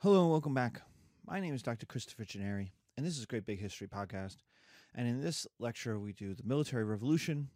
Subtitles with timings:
[0.00, 0.82] Hello and welcome back.
[1.26, 1.86] My name is Dr.
[1.86, 4.36] Christopher Gennari, and this is Great Big History Podcast.
[4.94, 7.48] And in this lecture, we do the military revolution,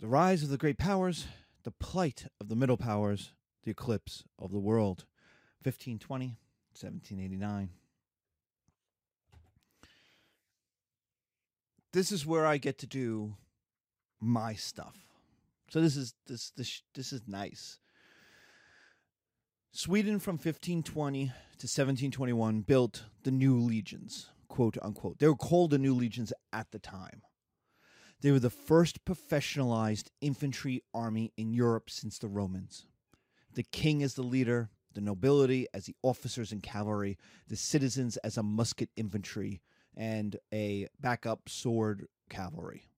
[0.00, 1.26] the rise of the great powers,
[1.62, 3.32] the plight of the middle powers,
[3.64, 5.04] the eclipse of the world,
[5.62, 6.38] 1520,
[6.72, 7.68] 1789.
[11.92, 13.36] This is where I get to do
[14.22, 14.96] my stuff.
[15.68, 17.78] So this is this this this is nice.
[19.72, 25.20] Sweden from 1520 to 1721 built the new legions, quote unquote.
[25.20, 27.22] They were called the new legions at the time.
[28.20, 32.86] They were the first professionalized infantry army in Europe since the Romans.
[33.54, 37.16] The king as the leader, the nobility as the officers and cavalry,
[37.46, 39.62] the citizens as a musket infantry,
[39.96, 42.88] and a backup sword cavalry.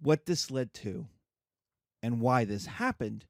[0.00, 1.08] What this led to
[2.02, 3.26] and why this happened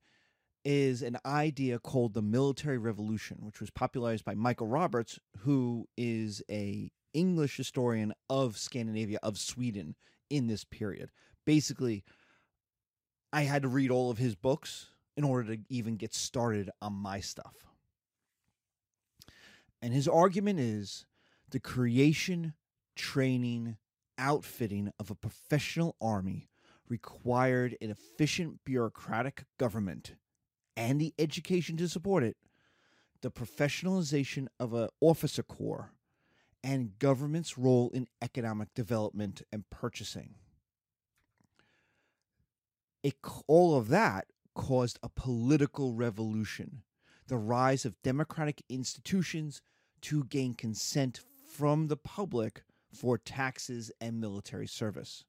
[0.64, 6.42] is an idea called the military revolution which was popularized by Michael Roberts who is
[6.50, 9.96] a English historian of Scandinavia of Sweden
[10.30, 11.10] in this period.
[11.44, 12.04] Basically
[13.32, 16.92] I had to read all of his books in order to even get started on
[16.92, 17.54] my stuff.
[19.80, 21.06] And his argument is
[21.50, 22.54] the creation
[22.94, 23.76] training
[24.16, 26.48] outfitting of a professional army
[26.92, 30.14] required an efficient bureaucratic government
[30.76, 32.36] and the education to support it,
[33.22, 35.92] the professionalization of an officer corps,
[36.62, 40.34] and government's role in economic development and purchasing.
[43.02, 46.82] It, all of that caused a political revolution,
[47.26, 49.62] the rise of democratic institutions
[50.02, 55.24] to gain consent from the public for taxes and military service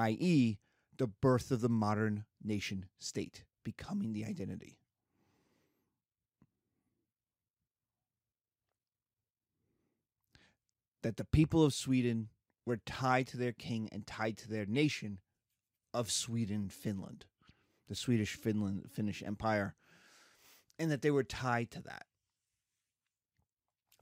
[0.00, 0.58] i.e.,
[0.96, 4.78] the birth of the modern nation state becoming the identity.
[11.02, 12.28] That the people of Sweden
[12.66, 15.18] were tied to their king and tied to their nation
[15.92, 17.24] of Sweden, Finland,
[17.88, 19.74] the Swedish Finland Finnish Empire,
[20.78, 22.06] and that they were tied to that.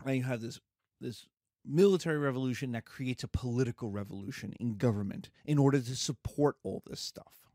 [0.05, 0.61] And you have this
[1.01, 1.27] this
[1.69, 7.01] military revolution that creates a political revolution in government in order to support all this
[7.01, 7.51] stuff.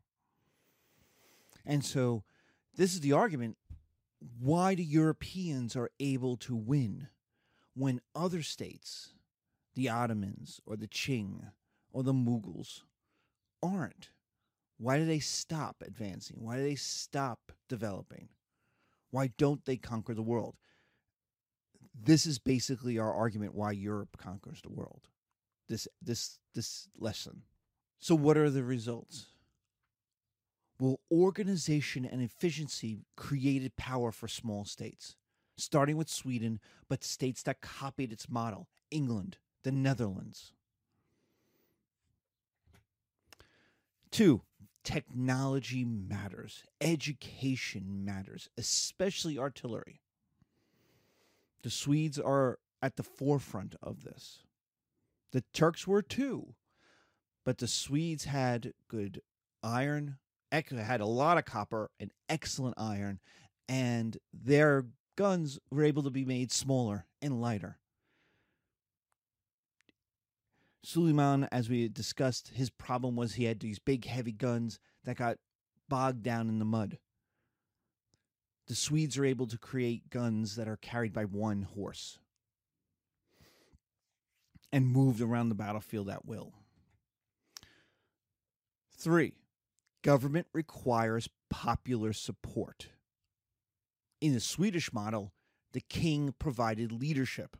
[1.66, 2.22] And so
[2.76, 3.56] this is the argument
[4.38, 7.08] why the Europeans are able to win
[7.74, 9.14] when other states,
[9.74, 11.50] the Ottomans or the Qing
[11.92, 12.82] or the Mughals,
[13.62, 14.10] aren't.
[14.78, 16.36] Why do they stop advancing?
[16.40, 18.28] Why do they stop developing?
[19.10, 20.56] Why don't they conquer the world?
[21.94, 25.08] This is basically our argument why Europe conquers the world.
[25.68, 27.42] This this this lesson.
[27.98, 29.26] So what are the results?
[30.78, 35.14] Well, organization and efficiency created power for small states,
[35.56, 40.52] starting with Sweden, but states that copied its model, England, the Netherlands.
[44.10, 44.42] Two,
[44.82, 50.02] technology matters, education matters, especially artillery.
[51.64, 54.42] The Swedes are at the forefront of this.
[55.32, 56.54] The Turks were too,
[57.42, 59.22] but the Swedes had good
[59.62, 60.18] iron,
[60.52, 63.18] had a lot of copper and excellent iron,
[63.66, 64.84] and their
[65.16, 67.78] guns were able to be made smaller and lighter.
[70.82, 75.38] Suleiman, as we discussed, his problem was he had these big, heavy guns that got
[75.88, 76.98] bogged down in the mud
[78.66, 82.18] the Swedes are able to create guns that are carried by one horse
[84.72, 86.52] and moved around the battlefield at will.
[88.96, 89.34] Three,
[90.02, 92.88] government requires popular support.
[94.20, 95.32] In the Swedish model,
[95.72, 97.56] the king provided leadership.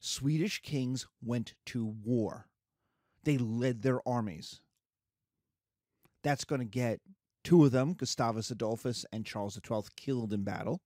[0.00, 2.48] Swedish kings went to war,
[3.24, 4.60] they led their armies.
[6.22, 7.00] That's going to get
[7.46, 10.80] Two of them, Gustavus Adolphus and Charles XII, killed in battle.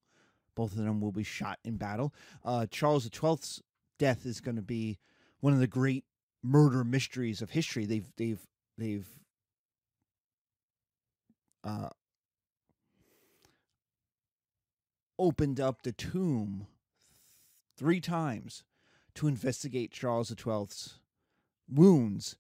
[0.55, 2.13] Both of them will be shot in battle.
[2.45, 3.63] Uh, Charles XII's
[3.99, 4.99] death is going to be
[5.41, 6.05] one of the great
[6.43, 7.87] murder mysteries of history.
[7.87, 8.47] They've they've
[8.77, 9.09] they've
[11.65, 11.89] uh,
[15.19, 16.67] opened up the tomb
[17.79, 18.65] three times
[19.15, 20.99] to investigate Charles XII's
[21.67, 22.37] wounds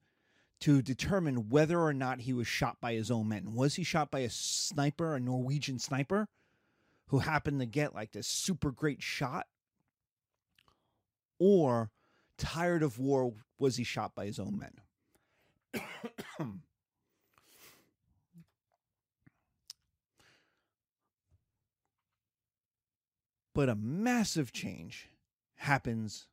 [0.61, 3.55] to determine whether or not he was shot by his own men.
[3.55, 6.29] Was he shot by a sniper, a Norwegian sniper,
[7.09, 9.47] who happened to get like this super great shot?
[11.39, 11.91] Or,
[12.37, 15.83] tired of war, was he shot by his own men?
[23.53, 25.09] But a massive change
[25.56, 26.29] happens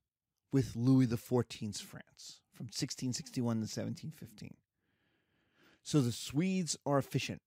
[0.51, 4.55] with Louis XIV's France from 1661 to 1715.
[5.83, 7.41] So the Swedes are efficient,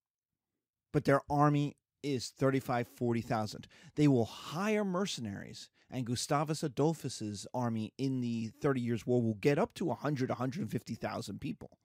[0.93, 3.67] but their army is 35 40,000.
[3.97, 9.59] They will hire mercenaries and Gustavus Adolphus's army in the 30 Years' War will get
[9.59, 11.79] up to 100 150,000 people.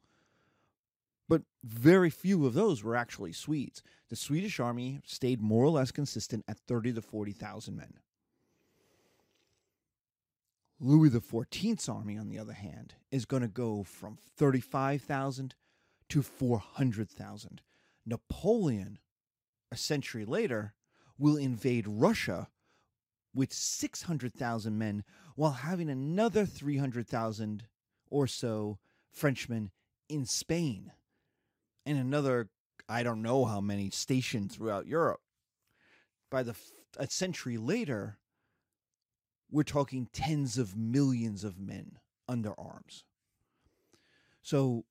[1.27, 3.81] But very few of those were actually Swedes.
[4.09, 7.95] The Swedish army stayed more or less consistent at 30 to 40,000 men.
[10.79, 15.55] Louis XIV's army, on the other hand, is going to go from 35,000
[16.09, 17.61] to 400,000.
[18.05, 18.99] Napoleon,
[19.71, 20.73] a century later,
[21.17, 22.49] will invade Russia
[23.33, 25.03] with 600,000 men
[25.35, 27.63] while having another 300,000
[28.09, 28.77] or so
[29.11, 29.71] Frenchmen
[30.09, 30.91] in Spain
[31.85, 32.49] and another,
[32.89, 35.21] I don't know how many, stationed throughout Europe.
[36.29, 36.55] By the
[36.97, 38.17] a century later,
[39.55, 41.97] we're talking tens of millions of men
[42.27, 43.05] under arms.
[44.41, 44.83] So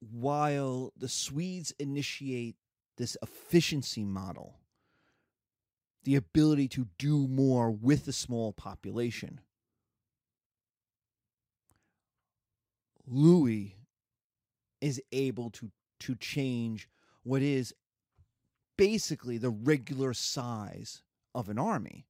[0.00, 2.56] while the Swedes initiate
[2.96, 4.58] this efficiency model,
[6.02, 9.38] the ability to do more with a small population,
[13.06, 13.76] Louis
[14.80, 15.70] is able to
[16.00, 16.88] to change
[17.22, 17.72] what is
[18.76, 21.02] basically the regular size
[21.32, 22.08] of an army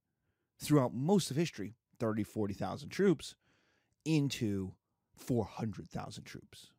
[0.65, 3.35] throughout most of history 30 40,000 troops
[4.05, 4.73] into
[5.17, 6.71] 400,000 troops.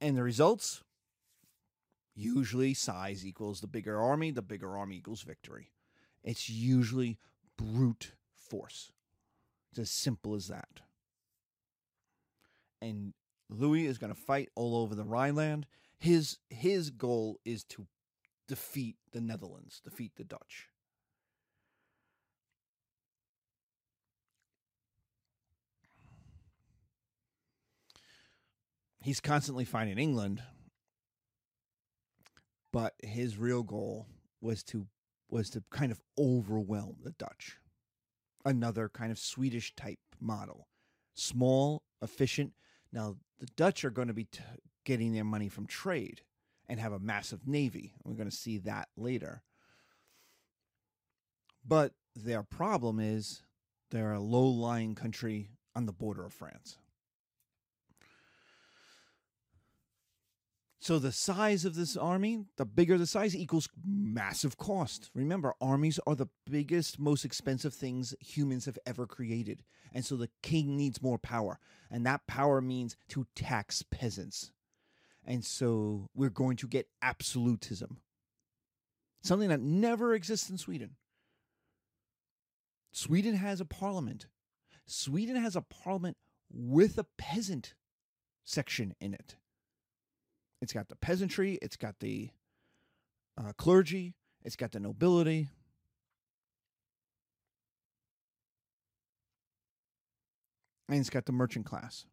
[0.00, 0.82] And the results?
[2.14, 5.70] Usually size equals the bigger army the bigger army equals victory.
[6.22, 7.18] It's usually
[7.56, 8.92] brute force.
[9.70, 10.80] It's as simple as that.
[12.80, 13.14] And
[13.48, 15.66] Louis is going to fight all over the Rhineland.
[15.98, 17.86] His his goal is to
[18.46, 20.68] defeat the Netherlands, defeat the Dutch.
[29.04, 30.42] He's constantly fighting England,
[32.72, 34.06] but his real goal
[34.40, 34.86] was to
[35.30, 37.58] was to kind of overwhelm the Dutch.
[38.44, 40.68] Another kind of Swedish type model.
[41.14, 42.52] Small, efficient,
[42.94, 44.40] now, the Dutch are going to be t-
[44.84, 46.22] getting their money from trade
[46.68, 47.92] and have a massive navy.
[48.04, 49.42] We're going to see that later.
[51.66, 53.42] But their problem is
[53.90, 56.78] they're a low lying country on the border of France.
[60.84, 65.10] So the size of this army, the bigger the size equals massive cost.
[65.14, 69.62] Remember, armies are the biggest, most expensive things humans have ever created.
[69.94, 71.58] And so the king needs more power.
[71.90, 74.52] And that power means to tax peasants.
[75.24, 78.00] And so we're going to get absolutism.
[79.22, 80.96] Something that never exists in Sweden.
[82.92, 84.26] Sweden has a parliament.
[84.84, 86.18] Sweden has a parliament
[86.52, 87.72] with a peasant
[88.44, 89.36] section in it.
[90.64, 92.30] It's got the peasantry, it's got the
[93.36, 95.50] uh, clergy, it's got the nobility.
[100.88, 102.06] And it's got the merchant class.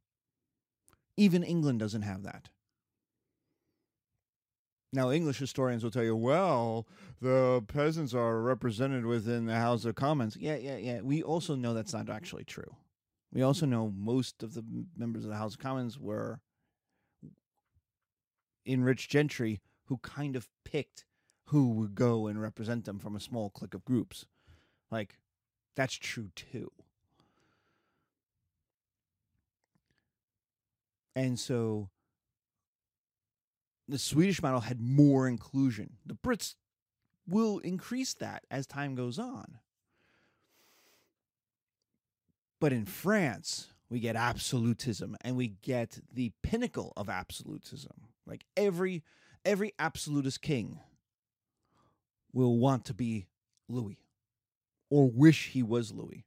[1.15, 2.49] Even England doesn't have that.
[4.91, 6.89] Now, English historians will tell you, well,
[7.21, 10.35] the peasants are represented within the House of Commons.
[10.35, 10.99] Yeah, yeah, yeah.
[10.99, 12.75] We also know that's not actually true.
[13.31, 14.65] We also know most of the
[14.97, 16.41] members of the House of Commons were
[18.65, 21.05] enriched gentry who kind of picked
[21.45, 24.25] who would go and represent them from a small clique of groups.
[24.89, 25.19] Like,
[25.75, 26.71] that's true too.
[31.13, 31.89] And so
[33.87, 35.97] the Swedish model had more inclusion.
[36.05, 36.55] The Brits
[37.27, 39.59] will increase that as time goes on.
[42.61, 49.03] But in France, we get absolutism and we get the pinnacle of absolutism like every
[49.43, 50.79] every absolutist king
[52.33, 53.27] will want to be
[53.67, 53.99] Louis
[54.89, 56.25] or wish he was Louis.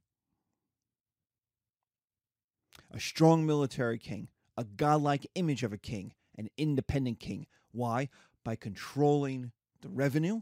[2.91, 7.47] A strong military king, a godlike image of a king, an independent king.
[7.71, 8.09] Why?
[8.43, 10.41] By controlling the revenue,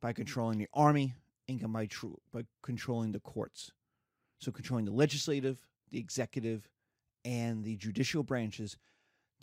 [0.00, 1.14] by controlling the army,
[1.48, 3.70] and by, tr- by controlling the courts.
[4.38, 6.68] So, controlling the legislative, the executive,
[7.24, 8.76] and the judicial branches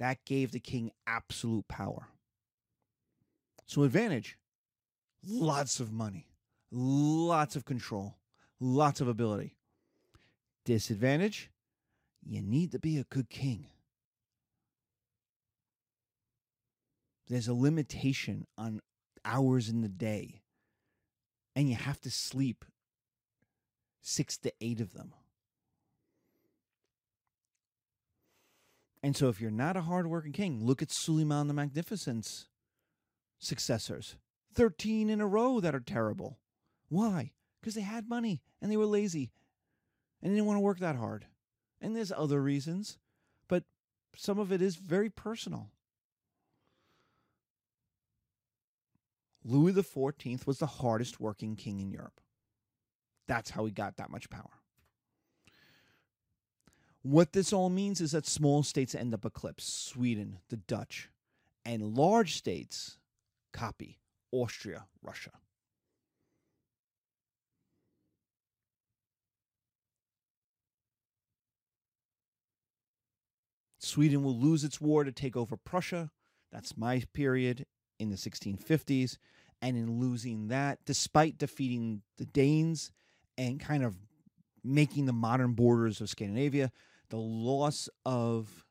[0.01, 2.07] that gave the king absolute power.
[3.67, 4.35] So, advantage
[5.23, 6.25] lots of money,
[6.71, 8.15] lots of control,
[8.59, 9.55] lots of ability.
[10.65, 11.51] Disadvantage
[12.25, 13.67] you need to be a good king.
[17.27, 18.81] There's a limitation on
[19.23, 20.41] hours in the day
[21.55, 22.65] and you have to sleep
[24.01, 25.13] six to eight of them.
[29.03, 32.47] And so, if you're not a hardworking king, look at Suleiman the Magnificent's
[33.39, 34.15] successors
[34.53, 36.37] 13 in a row that are terrible.
[36.89, 37.31] Why?
[37.59, 39.31] Because they had money and they were lazy
[40.21, 41.25] and they didn't want to work that hard.
[41.79, 42.99] And there's other reasons,
[43.47, 43.63] but
[44.15, 45.71] some of it is very personal.
[49.43, 52.21] Louis XIV was the hardest working king in Europe.
[53.27, 54.60] That's how he got that much power.
[57.03, 61.09] What this all means is that small states end up eclipsed Sweden, the Dutch,
[61.65, 62.97] and large states
[63.53, 63.99] copy
[64.31, 65.31] Austria, Russia.
[73.79, 76.11] Sweden will lose its war to take over Prussia.
[76.51, 77.65] That's my period
[77.99, 79.17] in the 1650s.
[79.61, 82.91] And in losing that, despite defeating the Danes
[83.37, 83.95] and kind of
[84.63, 86.71] making the modern borders of Scandinavia,
[87.11, 88.65] the loss of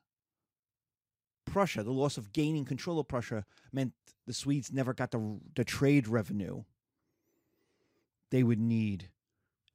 [1.45, 3.93] Prussia, the loss of gaining control of Prussia, meant
[4.27, 6.63] the Swedes never got the, the trade revenue
[8.31, 9.09] they would need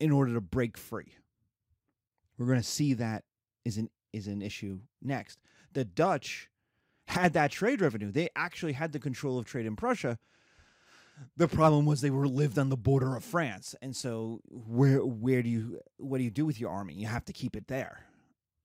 [0.01, 1.15] in order to break free.
[2.37, 3.25] We're going to see that
[3.65, 5.39] is an is an issue next.
[5.73, 6.49] The Dutch
[7.07, 8.11] had that trade revenue.
[8.11, 10.19] They actually had the control of trade in Prussia.
[11.37, 15.43] The problem was they were lived on the border of France, and so where where
[15.43, 16.95] do you what do you do with your army?
[16.95, 18.07] You have to keep it there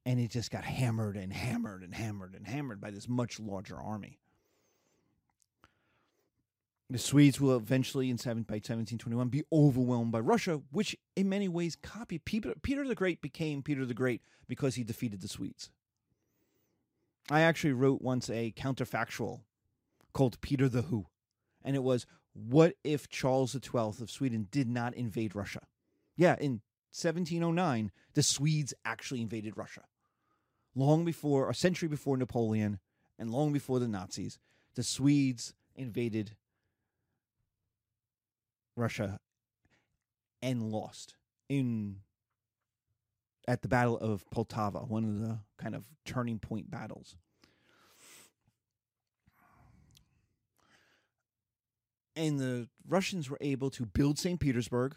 [0.05, 3.79] and it just got hammered and hammered and hammered and hammered by this much larger
[3.79, 4.19] army.
[6.89, 11.47] The Swedes will eventually, in seven, by 1721, be overwhelmed by Russia, which in many
[11.47, 15.69] ways copied Peter, Peter the Great became Peter the Great because he defeated the Swedes.
[17.29, 19.41] I actually wrote once a counterfactual
[20.11, 21.05] called Peter the Who,
[21.63, 25.61] and it was what if Charles XII of Sweden did not invade Russia?
[26.17, 29.83] Yeah, in 1709, the Swedes actually invaded Russia
[30.75, 32.79] long before, a century before Napoleon,
[33.19, 34.39] and long before the Nazis,
[34.75, 36.35] the Swedes invaded
[38.75, 39.19] Russia
[40.41, 41.15] and lost
[41.49, 41.97] in
[43.47, 47.15] at the Battle of Poltava, one of the kind of turning point battles.
[52.15, 54.39] And the Russians were able to build St.
[54.39, 54.95] Petersburg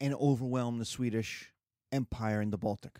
[0.00, 1.52] and overwhelm the Swedish
[1.92, 2.98] Empire in the Baltic.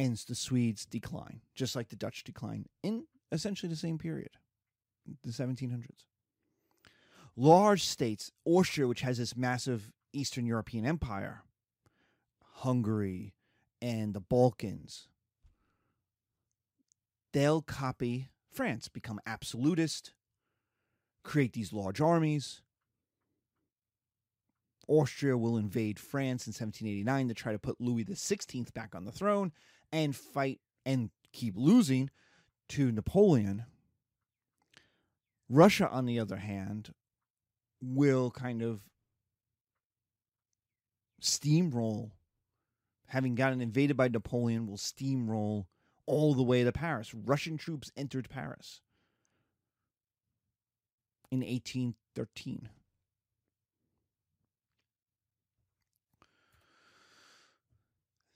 [0.00, 4.30] Ends the Swedes' decline, just like the Dutch decline, in essentially the same period,
[5.22, 6.04] the 1700s.
[7.36, 11.42] Large states, Austria, which has this massive Eastern European empire,
[12.42, 13.34] Hungary,
[13.80, 15.08] and the Balkans,
[17.32, 20.12] they'll copy France, become absolutist,
[21.22, 22.62] create these large armies.
[24.88, 29.12] Austria will invade France in 1789 to try to put Louis XVI back on the
[29.12, 29.52] throne,
[29.92, 32.10] and fight and keep losing
[32.68, 33.64] to Napoleon.
[35.48, 36.94] Russia, on the other hand,
[37.82, 38.80] will kind of
[41.20, 42.10] steamroll.
[43.08, 45.66] Having gotten invaded by Napoleon, will steamroll
[46.06, 47.12] all the way to Paris.
[47.12, 48.80] Russian troops entered Paris
[51.30, 52.68] in 1813.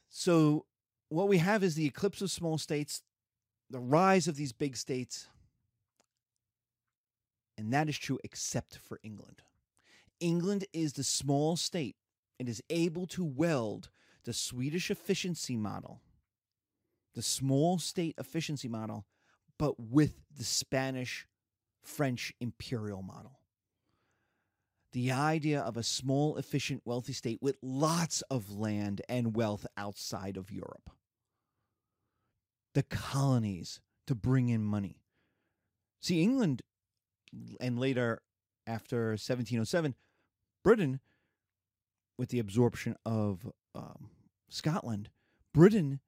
[0.08, 0.66] So
[1.08, 3.02] what we have is the eclipse of small states,
[3.70, 5.28] the rise of these big states.
[7.56, 9.42] And that is true except for England.
[10.20, 11.96] England is the small state.
[12.38, 13.90] It is able to weld
[14.24, 16.00] the Swedish efficiency model,
[17.14, 19.04] the small state efficiency model,
[19.58, 21.28] but with the Spanish
[21.82, 23.38] French imperial model.
[24.94, 30.36] The idea of a small, efficient, wealthy state with lots of land and wealth outside
[30.36, 30.88] of Europe
[32.74, 35.00] the colonies to bring in money.
[36.00, 36.62] See, England,
[37.60, 38.20] and later
[38.66, 39.94] after 1707,
[40.62, 41.00] Britain,
[42.18, 44.10] with the absorption of um,
[44.48, 45.08] Scotland,
[45.52, 46.00] Britain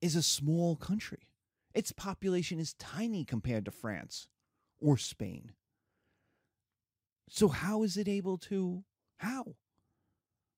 [0.00, 1.28] is a small country.
[1.74, 4.28] Its population is tiny compared to France
[4.80, 5.52] or Spain.
[7.28, 8.84] So, how is it able to?
[9.18, 9.56] How?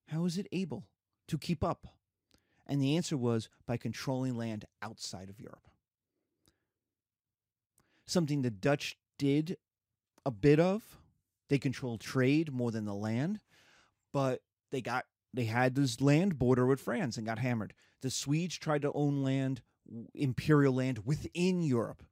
[0.07, 0.85] How is it able
[1.27, 1.87] to keep up?
[2.65, 5.67] And the answer was by controlling land outside of Europe.
[8.05, 9.57] Something the Dutch did
[10.25, 10.83] a bit of.
[11.49, 13.39] They controlled trade more than the land,
[14.11, 17.73] but they got they had this land border with France and got hammered.
[18.01, 19.61] The Swedes tried to own land
[20.13, 22.03] imperial land within Europe,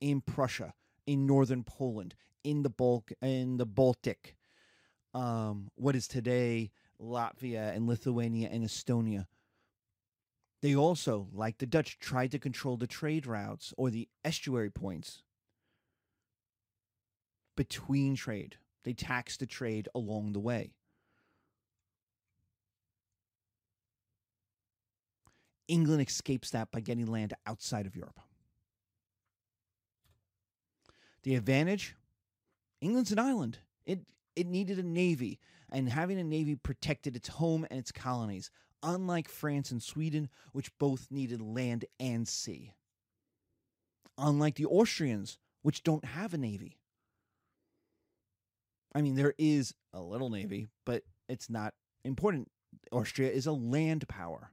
[0.00, 0.74] in Prussia,
[1.06, 2.14] in northern Poland,
[2.44, 4.36] in the Balk, in the Baltic,
[5.14, 6.70] um, what is today
[7.00, 9.26] Latvia and Lithuania and Estonia.
[10.62, 15.22] They also, like the Dutch, tried to control the trade routes or the estuary points
[17.56, 18.56] between trade.
[18.84, 20.72] They taxed the trade along the way.
[25.66, 28.20] England escapes that by getting land outside of Europe.
[31.22, 31.94] The advantage
[32.80, 33.58] England's an island.
[33.86, 34.00] It
[34.36, 35.38] it needed a navy,
[35.70, 38.50] and having a navy protected its home and its colonies,
[38.82, 42.72] unlike France and Sweden, which both needed land and sea.
[44.16, 46.78] Unlike the Austrians, which don't have a navy.
[48.94, 52.50] I mean, there is a little navy, but it's not important.
[52.92, 54.52] Austria is a land power.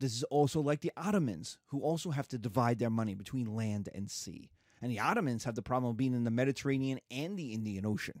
[0.00, 3.88] This is also like the Ottomans, who also have to divide their money between land
[3.92, 4.50] and sea.
[4.80, 8.20] And the Ottomans have the problem of being in the Mediterranean and the Indian Ocean.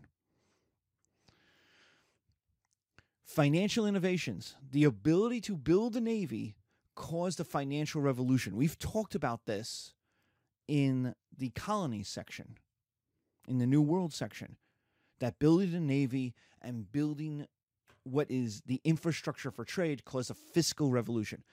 [3.24, 6.56] Financial innovations, the ability to build a navy,
[6.94, 8.56] caused a financial revolution.
[8.56, 9.94] We've talked about this
[10.66, 12.56] in the colonies section,
[13.46, 14.56] in the New World section,
[15.20, 17.46] that building a navy and building
[18.02, 21.44] what is the infrastructure for trade caused a fiscal revolution.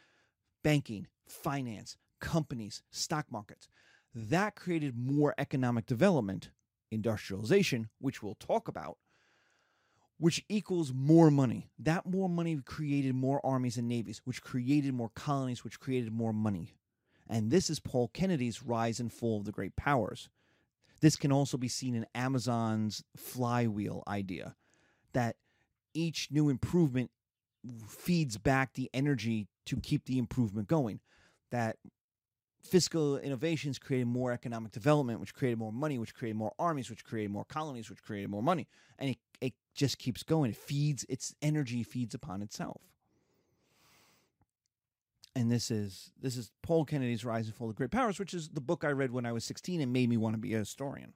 [0.63, 3.67] Banking, finance, companies, stock markets.
[4.15, 6.50] That created more economic development,
[6.89, 8.98] industrialization, which we'll talk about,
[10.17, 11.69] which equals more money.
[11.77, 16.31] That more money created more armies and navies, which created more colonies, which created more
[16.31, 16.75] money.
[17.27, 20.29] And this is Paul Kennedy's rise and fall of the great powers.
[21.01, 24.55] This can also be seen in Amazon's flywheel idea
[25.13, 25.36] that
[25.93, 27.12] each new improvement
[27.88, 31.00] feeds back the energy to keep the improvement going.
[31.51, 31.77] That
[32.65, 37.05] fiscal innovations created more economic development, which created more money, which created more armies, which
[37.05, 38.68] created more colonies, which created more money.
[39.00, 40.51] And it, it just keeps going.
[40.51, 42.81] It feeds, its energy feeds upon itself.
[45.35, 48.50] And this is this is Paul Kennedy's Rise and Fall of Great Powers, which is
[48.50, 50.59] the book I read when I was 16 and made me want to be a
[50.59, 51.13] historian.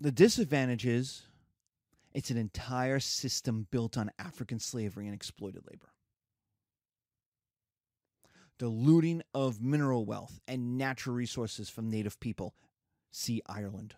[0.00, 1.22] The disadvantage is
[2.14, 5.92] it's an entire system built on African slavery and exploited labor.
[8.58, 12.54] The looting of mineral wealth and natural resources from native people.
[13.10, 13.94] See Ireland.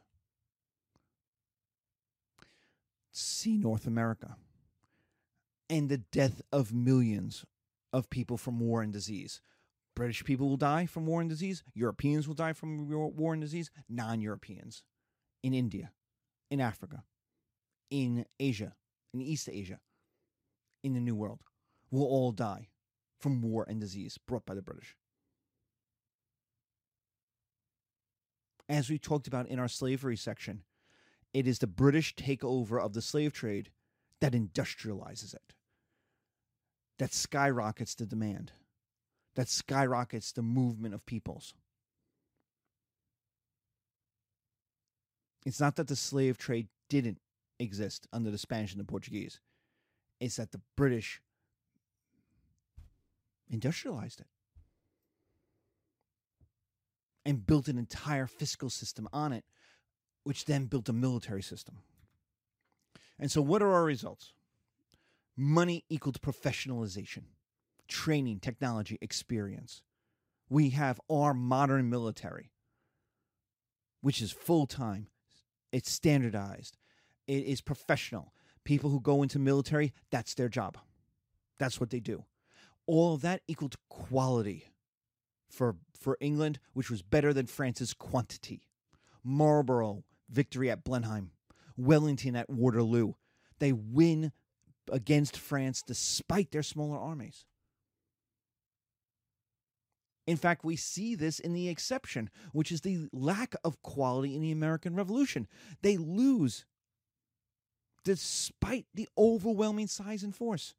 [3.13, 4.37] See North America.
[5.69, 7.45] And the death of millions
[7.93, 9.41] of people from war and disease.
[9.95, 11.63] British people will die from war and disease.
[11.75, 13.71] Europeans will die from war and disease.
[13.89, 14.83] Non Europeans
[15.43, 15.93] in India,
[16.51, 17.05] in Africa,
[17.95, 18.75] in Asia,
[19.13, 19.79] in East Asia,
[20.83, 21.43] in the New World,
[21.93, 22.67] will all die
[23.21, 24.97] from war and disease brought by the British.
[28.69, 30.65] As we talked about in our slavery section,
[31.33, 33.71] it is the British takeover of the slave trade
[34.21, 35.55] that industrializes it,
[36.99, 38.51] that skyrockets the demand,
[39.37, 41.55] that skyrockets the movement of peoples.
[45.47, 47.21] It's not that the slave trade didn't
[47.59, 49.41] exist under the Spanish and the Portuguese.
[50.21, 51.21] It's that the British
[53.51, 54.27] industrialized it
[57.25, 59.45] and built an entire fiscal system on it,
[60.25, 61.79] which then built a military system.
[63.19, 64.33] And so, what are our results?
[65.37, 67.25] Money equaled professionalization,
[67.89, 69.83] training, technology, experience.
[70.49, 72.51] We have our modern military,
[74.01, 75.09] which is full time,
[75.73, 76.77] it's standardized,
[77.27, 78.33] it is professional.
[78.65, 80.79] People who go into military, that's their job.
[81.59, 82.25] That's what they do.
[82.87, 84.73] All of that equaled quality
[85.49, 88.69] for for England, which was better than France's quantity.
[89.23, 91.31] Marlborough, victory at Blenheim,
[91.77, 93.15] Wellington at Waterloo.
[93.59, 94.33] They win
[94.93, 97.47] against France despite their smaller armies.
[100.27, 104.43] In fact, we see this in the exception, which is the lack of quality in
[104.43, 105.47] the American Revolution.
[105.83, 106.65] They lose
[108.05, 110.75] despite the overwhelming size and force.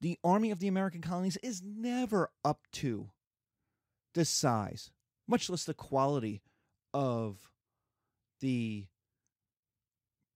[0.00, 3.10] The army of the American colonies is never up to
[4.14, 4.90] the size,
[5.28, 6.42] much less the quality
[6.92, 7.52] of
[8.40, 8.86] the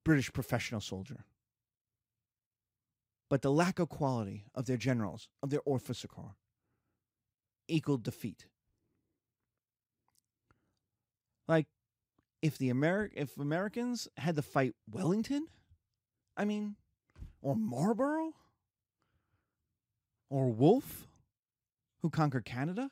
[0.04, 1.24] British professional soldier.
[3.28, 6.36] But the lack of quality of their generals, of their officer corps,
[7.66, 8.46] equaled defeat.
[11.48, 11.66] Like,
[12.46, 15.48] if the Ameri- if Americans had to fight Wellington,
[16.36, 16.76] I mean,
[17.42, 18.34] or Marlborough
[20.30, 21.08] or Wolfe,
[22.02, 22.90] who conquered Canada.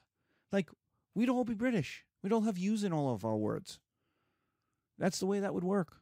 [0.50, 0.70] Like,
[1.14, 2.04] we'd all be British.
[2.20, 3.78] We'd all have U's in all of our words.
[4.98, 5.98] That's the way that would work.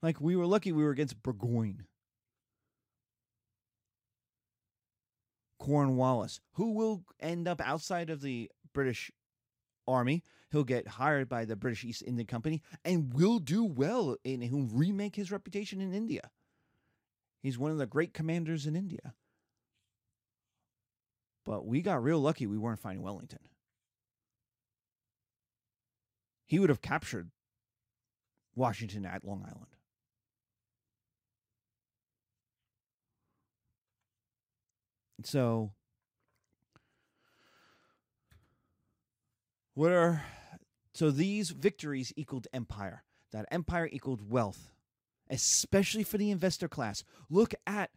[0.00, 1.86] Like, we were lucky we were against Burgoyne.
[5.58, 9.10] Cornwallis, who will end up outside of the British
[9.88, 10.22] Army.
[10.56, 14.66] He'll get hired by the British East India Company and will do well and he'll
[14.72, 16.30] remake his reputation in India.
[17.42, 19.12] He's one of the great commanders in India.
[21.44, 23.40] But we got real lucky we weren't fighting Wellington.
[26.46, 27.30] He would have captured
[28.54, 29.66] Washington at Long Island.
[35.22, 35.72] So,
[39.74, 40.22] what are
[40.96, 43.04] so these victories equaled empire.
[43.32, 44.70] That empire equaled wealth,
[45.28, 47.04] especially for the investor class.
[47.28, 47.90] Look at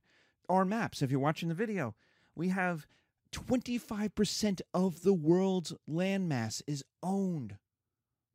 [0.50, 1.02] our maps.
[1.02, 1.96] If you're watching the video,
[2.36, 2.88] we have
[3.32, 7.56] 25% of the world's landmass is owned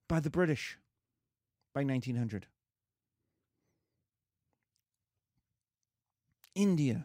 [0.09, 0.79] by the British
[1.75, 2.47] by 1900.
[6.55, 7.05] India,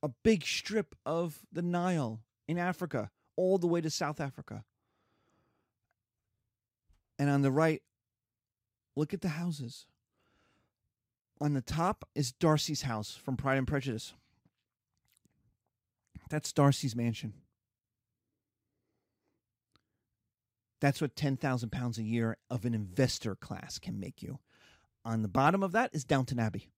[0.00, 4.64] a big strip of the Nile in Africa, all the way to South Africa.
[7.18, 7.82] And on the right,
[8.96, 9.86] look at the houses.
[11.40, 14.14] On the top is Darcy's house from Pride and Prejudice.
[16.30, 17.34] That's Darcy's mansion.
[20.80, 24.38] That's what 10,000 pounds a year of an investor class can make you.
[25.04, 26.68] On the bottom of that is Downton Abbey.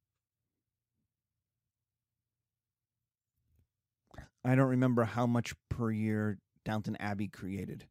[4.44, 7.86] I don't remember how much per year Downton Abbey created.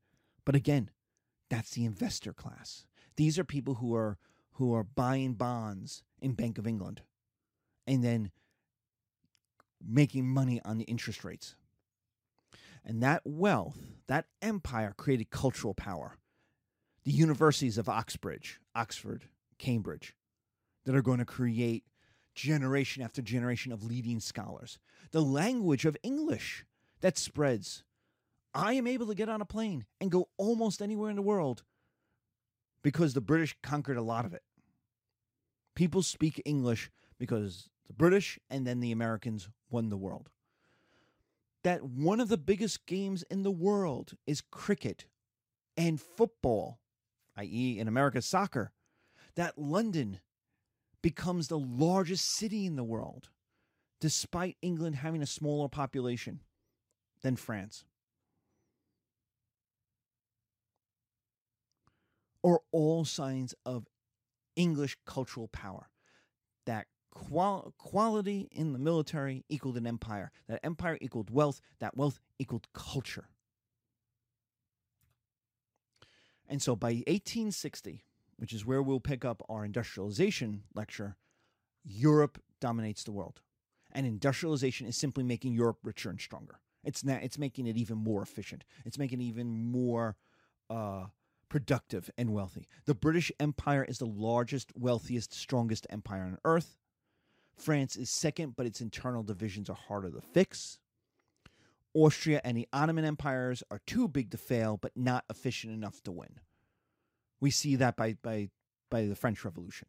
[0.46, 0.90] But again,
[1.50, 2.86] that's the investor class.
[3.16, 4.18] These are people who are
[4.54, 7.02] who are buying bonds in Bank of England
[7.86, 8.32] and then
[9.86, 11.56] making money on the interest rates.
[12.84, 13.78] And that wealth,
[14.08, 16.18] that empire created cultural power.
[17.04, 19.26] The universities of Oxbridge, Oxford,
[19.60, 20.16] Cambridge,
[20.86, 21.84] that are going to create
[22.34, 24.80] generation after generation of leading scholars.
[25.12, 26.66] The language of English
[27.02, 27.84] that spreads.
[28.56, 31.64] I am able to get on a plane and go almost anywhere in the world
[32.82, 34.44] because the British conquered a lot of it.
[35.76, 36.90] People speak English
[37.20, 40.30] because the British and then the Americans won the world.
[41.64, 45.06] That one of the biggest games in the world is cricket
[45.76, 46.80] and football,
[47.36, 48.72] i.e., in America, soccer.
[49.36, 50.22] That London
[51.02, 53.30] becomes the largest city in the world,
[54.00, 56.40] despite England having a smaller population
[57.22, 57.84] than France.
[62.46, 63.88] Are all signs of
[64.56, 65.90] English cultural power.
[66.66, 70.32] That qual- quality in the military equaled an empire.
[70.48, 71.62] That empire equaled wealth.
[71.80, 73.30] That wealth equaled culture.
[76.48, 78.04] And so by 1860,
[78.38, 81.16] which is where we'll pick up our industrialization lecture,
[81.84, 83.42] Europe dominates the world.
[83.92, 86.60] And industrialization is simply making Europe richer and stronger.
[86.84, 88.64] It's not, it's making it even more efficient.
[88.86, 90.18] It's making it even more
[90.70, 91.06] uh,
[91.50, 92.68] productive and wealthy.
[92.86, 96.78] The British Empire is the largest, wealthiest, strongest empire on earth.
[97.58, 100.80] France is second, but its internal divisions are harder to fix.
[101.94, 106.12] Austria and the Ottoman empires are too big to fail, but not efficient enough to
[106.12, 106.40] win.
[107.40, 108.50] We see that by by
[108.92, 109.88] by the French Revolution.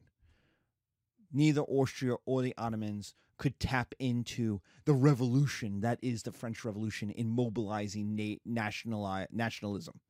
[1.32, 7.10] Neither Austria or the Ottomans could tap into the revolution that is the French Revolution
[7.10, 10.00] in mobilizing na- national nationalism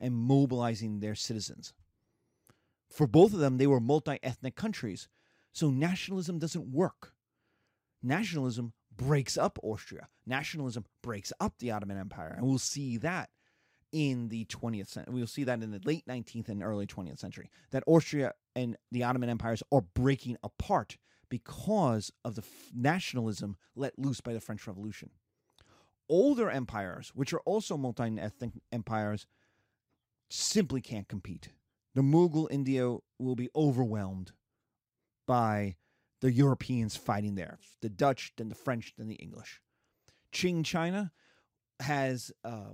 [0.00, 1.72] and mobilizing their citizens.
[2.88, 5.08] For both of them, they were multi ethnic countries,
[5.52, 7.12] so nationalism doesn't work.
[8.02, 10.08] Nationalism breaks up Austria.
[10.26, 13.30] Nationalism breaks up the Ottoman Empire, and we'll see that
[13.92, 15.14] in the 20th century.
[15.14, 17.48] We'll see that in the late 19th and early 20th century.
[17.70, 20.96] That Austria and the Ottoman empires are breaking apart
[21.28, 25.10] because of the f- nationalism let loose by the French Revolution.
[26.08, 29.26] Older empires, which are also multi ethnic empires,
[30.30, 31.50] simply can't compete.
[31.94, 34.32] The Mughal India will be overwhelmed
[35.26, 35.76] by
[36.20, 39.60] the Europeans fighting there the Dutch, then the French, then the English.
[40.32, 41.12] Qing China
[41.80, 42.72] has uh,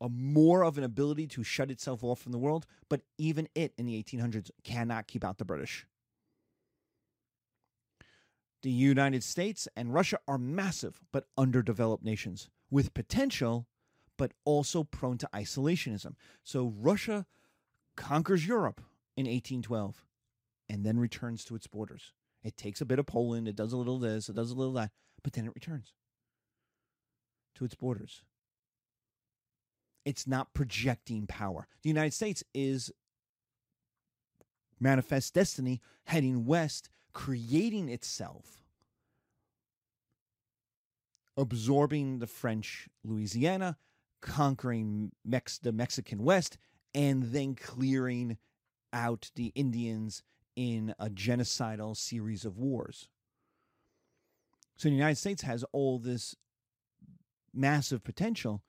[0.00, 3.72] a more of an ability to shut itself off from the world, but even it
[3.76, 5.86] in the 1800s cannot keep out the British.
[8.62, 13.66] The United States and Russia are massive but underdeveloped nations with potential,
[14.16, 16.14] but also prone to isolationism.
[16.44, 17.26] So Russia
[17.96, 18.80] conquers Europe
[19.16, 20.04] in 1812
[20.68, 22.12] and then returns to its borders.
[22.42, 24.72] It takes a bit of Poland, it does a little this, it does a little
[24.74, 24.90] that,
[25.22, 25.92] but then it returns
[27.54, 28.22] to its borders.
[30.04, 31.68] It's not projecting power.
[31.82, 32.90] The United States is
[34.80, 38.64] manifest destiny heading west, creating itself,
[41.36, 43.76] absorbing the French Louisiana,
[44.22, 46.56] conquering Mex- the Mexican West,
[46.94, 48.38] and then clearing
[48.92, 50.22] out the Indians
[50.56, 53.08] in a genocidal series of wars.
[54.76, 56.34] So the United States has all this
[57.52, 58.62] massive potential,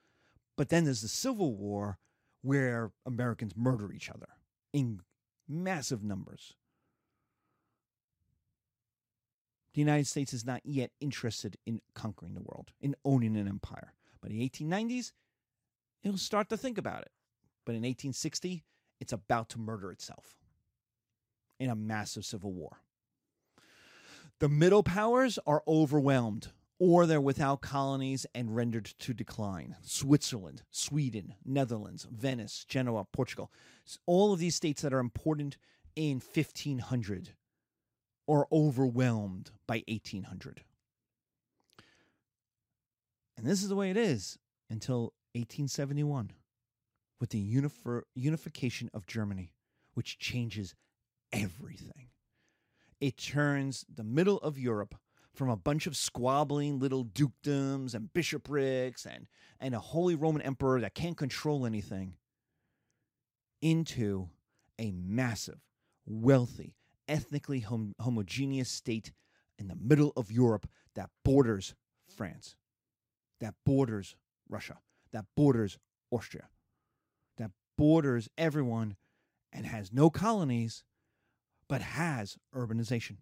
[0.55, 1.97] but then there's the Civil War
[2.41, 4.27] where Americans murder each other
[4.73, 4.99] in
[5.47, 6.53] massive numbers.
[9.73, 13.93] The United States is not yet interested in conquering the world, in owning an empire.
[14.21, 15.11] But in the 1890s,
[16.03, 17.11] it'll start to think about it.
[17.65, 18.63] But in 1860,
[18.99, 20.35] it's about to murder itself
[21.59, 22.81] in a massive civil war.
[24.39, 29.77] The middle powers are overwhelmed or they're without colonies and rendered to decline.
[29.81, 33.51] Switzerland, Sweden, Netherlands, Venice, Genoa, Portugal.
[34.05, 35.57] All of these states that are important
[35.95, 37.29] in 1500
[38.27, 40.63] are overwhelmed by 1800.
[43.37, 44.37] And this is the way it is
[44.69, 46.31] until 1871
[47.19, 49.51] with the unifor- unification of Germany,
[49.93, 50.75] which changes
[51.31, 52.09] everything.
[52.99, 54.95] It turns the middle of Europe
[55.33, 59.27] from a bunch of squabbling little dukedoms and bishoprics and,
[59.59, 62.15] and a Holy Roman Emperor that can't control anything
[63.61, 64.29] into
[64.77, 65.59] a massive,
[66.05, 66.75] wealthy,
[67.07, 69.11] ethnically hom- homogeneous state
[69.57, 71.73] in the middle of Europe that borders
[72.07, 72.55] France,
[73.39, 74.15] that borders
[74.49, 74.77] Russia,
[75.13, 75.77] that borders
[76.11, 76.49] Austria,
[77.37, 78.97] that borders everyone
[79.51, 80.83] and has no colonies,
[81.69, 83.17] but has urbanization.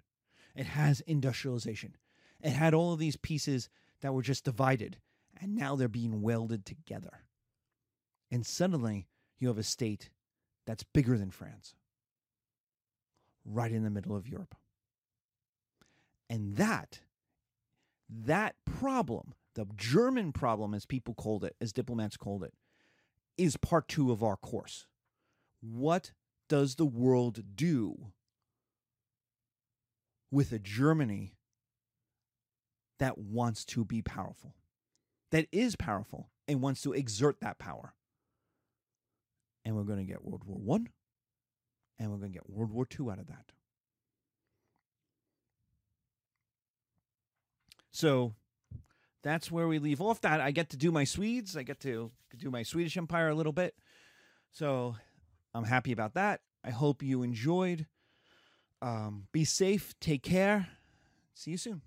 [0.55, 1.95] It has industrialization.
[2.41, 3.69] It had all of these pieces
[4.01, 4.97] that were just divided,
[5.39, 7.25] and now they're being welded together.
[8.31, 10.09] And suddenly, you have a state
[10.65, 11.75] that's bigger than France,
[13.45, 14.55] right in the middle of Europe.
[16.29, 17.01] And that,
[18.09, 22.53] that problem, the German problem, as people called it, as diplomats called it,
[23.37, 24.87] is part two of our course.
[25.61, 26.11] What
[26.47, 28.11] does the world do
[30.31, 31.35] with a Germany
[32.99, 34.55] that wants to be powerful,
[35.31, 37.95] that is powerful, and wants to exert that power.
[39.65, 40.89] And we're going to get World War One,
[41.97, 43.51] and we're going to get World War Two out of that.
[47.91, 48.35] So
[49.23, 50.21] that's where we leave off.
[50.21, 51.55] That I get to do my Swedes.
[51.55, 53.75] I get to do my Swedish Empire a little bit.
[54.51, 54.95] So
[55.53, 56.41] I'm happy about that.
[56.63, 57.87] I hope you enjoyed.
[58.81, 59.93] Um, be safe.
[59.99, 60.67] Take care.
[61.33, 61.81] See you soon.